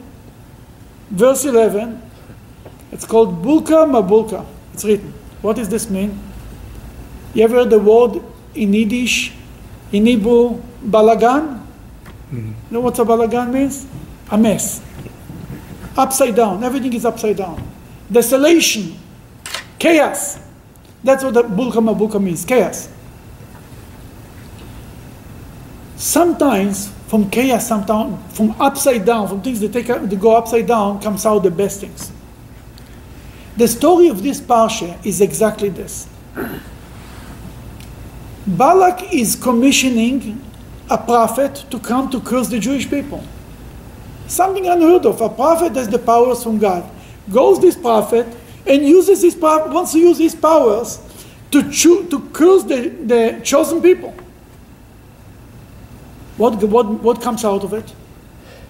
verse 1.11 1.45
11. 1.45 2.01
It's 2.91 3.05
called 3.05 3.43
Bulka 3.43 3.85
Mabulka. 3.85 4.45
It's 4.73 4.83
written. 4.85 5.13
What 5.41 5.57
does 5.57 5.69
this 5.69 5.89
mean? 5.89 6.19
You 7.33 7.43
ever 7.43 7.57
heard 7.57 7.69
the 7.69 7.79
word 7.79 8.21
in 8.55 8.73
Yiddish, 8.73 9.33
in 9.91 10.05
Hebrew, 10.05 10.61
balagan? 10.83 11.61
You 12.31 12.55
know 12.69 12.79
what 12.79 12.97
a 12.99 13.03
balagan 13.05 13.51
means? 13.51 13.85
A 14.29 14.37
mess. 14.37 14.81
Upside 15.97 16.35
down. 16.35 16.63
Everything 16.63 16.93
is 16.93 17.05
upside 17.05 17.37
down. 17.37 17.61
Desolation. 18.09 18.95
Chaos. 19.77 20.39
That's 21.03 21.23
what 21.23 21.33
the 21.33 21.43
Bulka 21.43 21.83
Mabulka 21.83 22.21
means. 22.21 22.45
Chaos. 22.45 22.87
Sometimes 26.11 26.89
from 27.07 27.29
chaos, 27.29 27.65
sometimes 27.69 28.35
from 28.35 28.53
upside 28.59 29.05
down, 29.05 29.29
from 29.29 29.41
things 29.41 29.61
that, 29.61 29.71
take, 29.71 29.87
that 29.87 30.19
go 30.19 30.35
upside 30.35 30.67
down, 30.67 30.99
comes 31.01 31.25
out 31.25 31.39
the 31.39 31.49
best 31.49 31.79
things. 31.79 32.11
The 33.55 33.65
story 33.65 34.09
of 34.09 34.21
this 34.21 34.41
parsha 34.41 35.05
is 35.05 35.21
exactly 35.21 35.69
this. 35.69 36.09
Balak 38.45 39.13
is 39.13 39.37
commissioning 39.37 40.43
a 40.89 40.97
prophet 40.97 41.63
to 41.69 41.79
come 41.79 42.09
to 42.09 42.19
curse 42.19 42.49
the 42.49 42.59
Jewish 42.59 42.89
people. 42.89 43.23
Something 44.27 44.67
unheard 44.67 45.05
of. 45.05 45.21
A 45.21 45.29
prophet 45.29 45.77
has 45.77 45.87
the 45.87 45.99
powers 45.99 46.43
from 46.43 46.57
God. 46.57 46.83
Goes 47.31 47.61
this 47.61 47.77
prophet 47.77 48.27
and 48.67 48.83
uses 48.83 49.21
his 49.21 49.37
wants 49.37 49.93
to 49.93 49.99
use 49.99 50.17
his 50.17 50.35
powers 50.35 50.99
to, 51.51 51.61
to 51.61 52.29
curse 52.33 52.63
the, 52.63 52.89
the 52.89 53.39
chosen 53.45 53.81
people. 53.81 54.13
What, 56.41 56.55
what, 56.63 56.87
what 57.03 57.21
comes 57.21 57.45
out 57.45 57.63
of 57.63 57.71
it? 57.71 57.93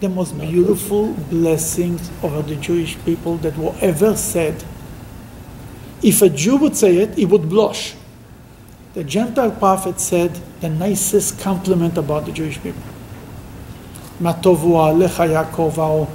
The 0.01 0.09
most 0.09 0.37
beautiful 0.37 1.13
blessings 1.29 2.11
over 2.21 2.41
the 2.41 2.57
Jewish 2.57 2.97
people 3.05 3.37
that 3.37 3.57
were 3.57 3.73
ever 3.79 4.17
said. 4.17 4.61
If 6.03 6.21
a 6.21 6.27
Jew 6.27 6.57
would 6.57 6.75
say 6.75 6.97
it, 6.97 7.15
he 7.15 7.23
would 7.23 7.47
blush. 7.47 7.95
The 8.93 9.05
Gentile 9.05 9.51
prophet 9.51 10.01
said 10.01 10.37
the 10.59 10.67
nicest 10.67 11.39
compliment 11.39 11.97
about 11.97 12.25
the 12.25 12.33
Jewish 12.33 12.61
people. 12.61 12.83
Matovu 14.19 14.75
alecha 14.75 15.29
Yaakov, 15.31 16.09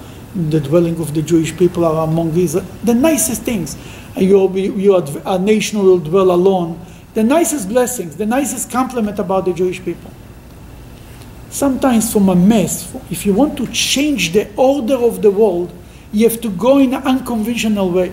the 0.51 0.61
dwelling 0.61 1.01
of 1.01 1.15
the 1.15 1.23
Jewish 1.23 1.57
people 1.57 1.87
are 1.87 2.07
among 2.07 2.37
Israel. 2.37 2.67
The 2.85 2.93
nicest 2.93 3.45
things. 3.45 3.79
You, 4.15 4.53
you 4.55 4.95
a 5.25 5.39
nation 5.39 5.79
will 5.83 6.01
dwell 6.01 6.33
alone. 6.33 6.85
The 7.15 7.25
nicest 7.25 7.71
blessings, 7.71 8.17
the 8.17 8.27
nicest 8.27 8.71
compliment 8.71 9.19
about 9.19 9.47
the 9.47 9.55
Jewish 9.55 9.83
people. 9.83 10.11
Sometimes 11.51 12.13
from 12.13 12.29
a 12.29 12.35
mess, 12.37 12.95
if 13.11 13.25
you 13.25 13.33
want 13.33 13.57
to 13.57 13.67
change 13.69 14.33
the 14.33 14.53
order 14.57 14.97
of 14.97 15.23
the 15.23 15.31
world, 15.31 15.73
you 16.13 16.29
have 16.29 16.41
to 16.41 16.51
go 16.51 16.79
in 16.79 16.95
an 16.95 17.03
unconventional 17.03 17.91
way. 17.91 18.13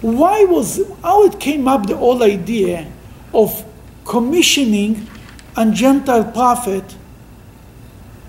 Why 0.00 0.44
was, 0.44 0.80
how 1.02 1.24
it 1.24 1.38
came 1.40 1.68
up 1.68 1.86
the 1.86 1.96
whole 1.96 2.22
idea 2.22 2.90
of 3.34 3.64
commissioning 4.04 5.08
a 5.56 5.70
Gentile 5.70 6.24
prophet 6.24 6.96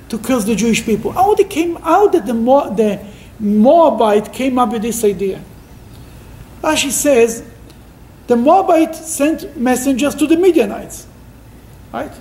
to 0.09 0.17
curse 0.17 0.45
the 0.45 0.55
Jewish 0.55 0.85
people? 0.85 1.11
How 1.11 1.33
it 1.33 1.49
came 1.49 1.77
out 1.77 2.11
that 2.13 2.25
the, 2.25 2.33
the 2.33 3.05
Moabite 3.39 4.33
came 4.33 4.59
up 4.59 4.71
with 4.71 4.81
this 4.81 5.03
idea? 5.03 5.41
Rashi 6.61 6.91
says, 6.91 7.43
the 8.27 8.35
Moabite 8.35 8.95
sent 8.95 9.57
messengers 9.57 10.15
to 10.15 10.27
the 10.27 10.37
Midianites, 10.37 11.07
right? 11.91 12.11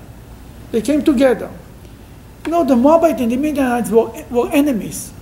They 0.73 0.81
came 0.81 1.05
together. 1.05 1.51
Know, 2.47 2.65
the 2.65 2.75
Moabites 2.75 3.21
and 3.21 3.31
the 3.31 3.37
Midianites 3.37 3.91
were, 3.91 4.11
were 4.31 4.51
enemies. 4.51 5.13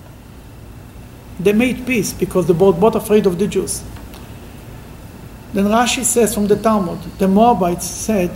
They 1.40 1.52
made 1.52 1.87
peace 1.87 2.12
because 2.12 2.46
they 2.46 2.52
were 2.52 2.72
both 2.72 2.94
afraid 2.94 3.26
of 3.26 3.38
the 3.38 3.46
Jews. 3.46 3.82
Then 5.52 5.66
Rashi 5.66 6.04
says 6.04 6.34
from 6.34 6.46
the 6.46 6.56
Talmud, 6.56 7.00
the 7.18 7.28
Moabites 7.28 7.87
said, 7.87 8.30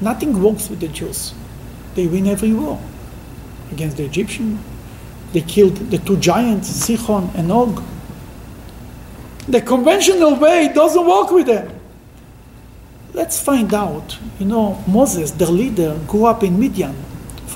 nothing 0.00 0.42
works 0.42 0.68
with 0.68 0.80
the 0.80 0.88
Jews. 0.88 1.34
They 1.94 2.06
win 2.06 2.26
every 2.26 2.52
war. 2.52 2.80
Against 3.72 3.96
the 3.96 4.04
Egyptian, 4.04 4.58
they 5.32 5.40
killed 5.40 5.76
the 5.90 5.98
two 5.98 6.16
giants, 6.16 6.70
Sichon 6.70 7.34
and 7.34 7.50
Og. 7.50 7.82
The 9.48 9.60
conventional 9.60 10.36
way 10.36 10.72
doesn't 10.72 11.06
work 11.06 11.30
with 11.30 11.46
them. 11.46 11.72
Let's 13.12 13.40
find 13.40 13.72
out. 13.72 14.18
You 14.38 14.46
know, 14.46 14.82
Moses, 14.86 15.30
the 15.30 15.50
leader, 15.50 15.98
grew 16.06 16.26
up 16.26 16.42
in 16.42 16.58
Midian. 16.58 16.94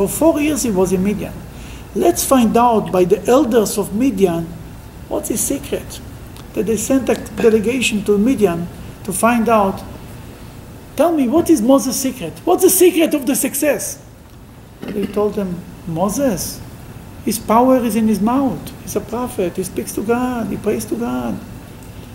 For 0.00 0.08
four 0.08 0.40
years 0.40 0.62
he 0.62 0.70
was 0.70 0.94
in 0.94 1.04
Midian. 1.04 1.34
Let's 1.94 2.24
find 2.24 2.56
out 2.56 2.90
by 2.90 3.04
the 3.04 3.22
elders 3.28 3.76
of 3.76 3.94
Midian 3.94 4.46
what's 5.10 5.28
his 5.28 5.42
secret. 5.42 6.00
That 6.54 6.64
they 6.64 6.78
sent 6.78 7.10
a 7.10 7.16
delegation 7.36 8.02
to 8.04 8.16
Midian 8.16 8.66
to 9.04 9.12
find 9.12 9.46
out. 9.46 9.84
Tell 10.96 11.12
me, 11.12 11.28
what 11.28 11.50
is 11.50 11.60
Moses' 11.60 12.00
secret? 12.00 12.32
What's 12.46 12.62
the 12.62 12.70
secret 12.70 13.12
of 13.12 13.26
the 13.26 13.36
success? 13.36 14.02
They 14.80 15.04
told 15.04 15.36
him, 15.36 15.60
Moses, 15.86 16.62
his 17.26 17.38
power 17.38 17.76
is 17.84 17.94
in 17.94 18.08
his 18.08 18.22
mouth. 18.22 18.72
He's 18.80 18.96
a 18.96 19.02
prophet. 19.02 19.54
He 19.58 19.64
speaks 19.64 19.92
to 19.96 20.02
God. 20.02 20.46
He 20.46 20.56
prays 20.56 20.86
to 20.86 20.96
God. 20.96 21.38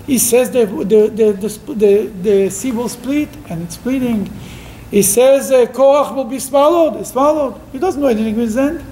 He 0.07 0.17
says 0.17 0.49
the, 0.49 0.65
the, 0.65 1.07
the, 1.09 1.73
the, 1.75 2.07
the, 2.07 2.49
sea 2.49 2.71
will 2.71 2.89
split, 2.89 3.29
and 3.47 3.61
it's 3.61 3.75
splitting. 3.75 4.33
He 4.91 5.01
says 5.01 5.51
uh, 5.51 5.65
Korach 5.65 6.15
will 6.15 6.25
be 6.25 6.39
swallowed. 6.39 7.05
Swallowed. 7.05 7.59
He 7.71 7.79
doesn't 7.79 8.01
know 8.01 8.07
anything 8.07 8.35
with. 8.35 8.53
Then 8.53 8.85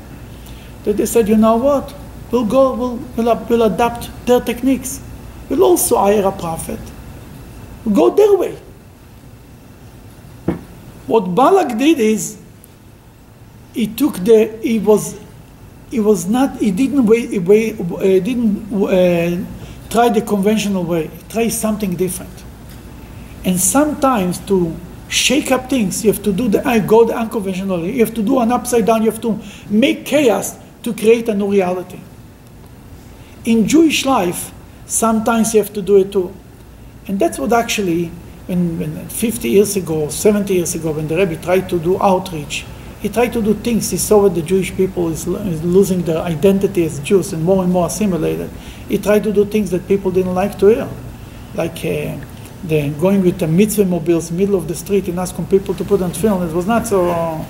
they 0.84 1.06
said, 1.06 1.30
you 1.30 1.38
know 1.38 1.58
what? 1.58 1.94
We'll 2.32 2.46
go, 2.46 2.74
we'll, 2.74 2.96
we'll, 3.16 3.36
we'll 3.48 3.64
adapt 3.64 4.10
their 4.26 4.42
techniques. 4.42 5.00
We'll 5.50 5.64
also 5.64 5.98
hire 5.98 6.26
a 6.26 6.32
prophet. 6.32 6.80
We'll 7.86 7.96
go 7.96 8.10
their 8.16 8.38
way. 8.38 8.58
What 11.06 11.36
Balak 11.36 11.78
did 11.78 12.00
is, 12.00 12.38
he 13.74 13.88
took 13.88 14.16
the, 14.16 14.58
he 14.62 14.80
was, 14.80 15.20
he 15.92 16.00
was 16.00 16.28
not, 16.28 16.58
he 16.58 16.72
didn't 16.72 17.06
wait, 17.06 17.42
wait 17.42 17.80
uh, 17.80 18.00
didn't 18.20 18.74
uh, 18.74 19.46
try 19.90 20.10
the 20.10 20.22
conventional 20.22 20.84
way. 20.84 21.08
He 21.08 21.24
tried 21.30 21.50
something 21.50 21.96
different. 21.96 22.44
And 23.46 23.60
sometimes 23.60 24.40
to 24.48 24.76
shake 25.14 25.52
up 25.52 25.70
things, 25.70 26.04
you 26.04 26.12
have 26.12 26.24
to 26.24 26.34
do 26.34 26.50
the 26.50 26.68
I 26.68 26.80
go 26.80 27.06
the 27.06 27.16
unconventional. 27.16 27.86
You 27.86 28.04
have 28.04 28.14
to 28.16 28.24
do 28.24 28.40
an 28.40 28.52
upside 28.52 28.86
down. 28.86 29.04
You 29.04 29.12
have 29.12 29.22
to 29.22 29.40
make 29.70 30.06
chaos 30.06 30.58
to 30.82 30.94
create 30.94 31.30
a 31.30 31.34
new 31.34 31.52
reality. 31.52 32.00
In 33.46 33.68
Jewish 33.68 34.06
life, 34.06 34.52
sometimes 34.86 35.54
you 35.54 35.62
have 35.62 35.74
to 35.74 35.82
do 35.82 35.98
it 35.98 36.12
too. 36.12 36.34
And 37.08 37.20
that's 37.20 37.38
what 37.38 37.54
actually, 37.54 38.08
when, 38.48 38.80
when 38.80 39.08
50 39.08 39.50
years 39.50 39.76
ago, 39.76 40.10
70 40.10 40.54
years 40.54 40.76
ago, 40.76 40.92
when 40.92 41.08
the 41.08 41.18
Rebbe 41.18 41.36
tried 41.42 41.70
to 41.70 41.80
do 41.80 42.02
outreach, 42.02 42.66
he 43.00 43.10
tried 43.10 43.34
to 43.34 43.42
do 43.42 43.54
things. 43.54 43.92
He 43.92 43.98
saw 43.98 44.24
that 44.24 44.34
the 44.34 44.42
Jewish 44.42 44.74
people 44.76 45.10
is, 45.10 45.28
is 45.28 45.62
losing 45.64 46.04
their 46.04 46.20
identity 46.20 46.86
as 46.86 47.00
Jews 47.00 47.34
and 47.34 47.44
more 47.44 47.64
and 47.64 47.72
more 47.72 47.88
assimilated. 47.88 48.50
He 48.88 48.98
tried 48.98 49.24
to 49.26 49.34
do 49.34 49.46
things 49.46 49.72
that 49.72 49.88
people 49.88 50.10
didn't 50.10 50.34
like 50.34 50.58
to 50.60 50.68
hear, 50.68 50.90
like 51.54 51.78
uh, 51.86 52.18
the 52.64 52.90
going 53.00 53.22
with 53.24 53.40
the 53.40 53.48
mitzvah 53.48 53.86
mobiles 53.86 54.32
middle 54.32 54.56
of 54.56 54.68
the 54.68 54.76
street 54.76 55.08
and 55.08 55.20
asking 55.20 55.46
people 55.48 55.74
to 55.76 55.84
put 55.84 56.02
on 56.02 56.12
tefillin. 56.12 56.50
It 56.50 56.56
was 56.56 56.66
not 56.68 56.88
so. 56.88 57.46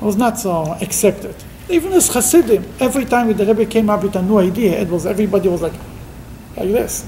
Was 0.00 0.16
not 0.16 0.38
so 0.38 0.76
accepted. 0.80 1.34
Even 1.68 1.92
as 1.92 2.06
Hasidim, 2.06 2.64
every 2.78 3.04
time 3.04 3.36
the 3.36 3.44
Rebbe 3.44 3.66
came 3.66 3.90
up 3.90 4.04
with 4.04 4.14
a 4.14 4.22
new 4.22 4.38
idea, 4.38 4.80
it 4.80 4.88
was 4.88 5.06
everybody 5.06 5.48
was 5.48 5.60
like, 5.60 5.72
like 6.56 6.70
this, 6.70 7.04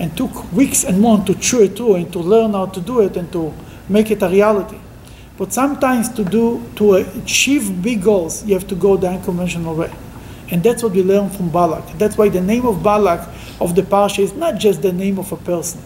and 0.00 0.16
took 0.16 0.52
weeks 0.52 0.82
and 0.82 1.00
months 1.00 1.26
to 1.26 1.38
chew 1.38 1.62
it 1.62 1.76
through 1.76 1.94
and 1.94 2.12
to 2.12 2.18
learn 2.18 2.54
how 2.54 2.66
to 2.66 2.80
do 2.80 3.02
it 3.02 3.16
and 3.16 3.30
to 3.30 3.54
make 3.88 4.10
it 4.10 4.20
a 4.20 4.28
reality. 4.28 4.78
But 5.38 5.52
sometimes 5.52 6.08
to 6.14 6.24
do 6.24 6.60
to 6.74 6.94
achieve 6.94 7.80
big 7.80 8.02
goals, 8.02 8.44
you 8.44 8.54
have 8.54 8.66
to 8.66 8.74
go 8.74 8.96
the 8.96 9.10
unconventional 9.10 9.76
way, 9.76 9.92
and 10.50 10.60
that's 10.60 10.82
what 10.82 10.90
we 10.90 11.04
learn 11.04 11.30
from 11.30 11.50
Balak. 11.50 11.98
That's 11.98 12.18
why 12.18 12.30
the 12.30 12.40
name 12.40 12.66
of 12.66 12.82
Balak 12.82 13.28
of 13.60 13.76
the 13.76 13.82
parsha 13.82 14.24
is 14.24 14.32
not 14.32 14.58
just 14.58 14.82
the 14.82 14.92
name 14.92 15.20
of 15.20 15.30
a 15.30 15.36
person; 15.36 15.80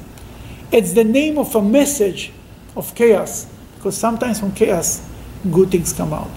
it's 0.73 0.93
the 0.93 1.05
name 1.05 1.39
of 1.39 1.55
a 1.55 1.63
message 1.63 2.33
of 2.77 2.95
chaos. 2.95 3.47
Because 3.77 3.97
sometimes 3.97 4.41
from 4.41 4.53
chaos, 4.53 5.09
good 5.51 5.71
things 5.71 5.93
come 5.93 6.13
out. 6.13 6.31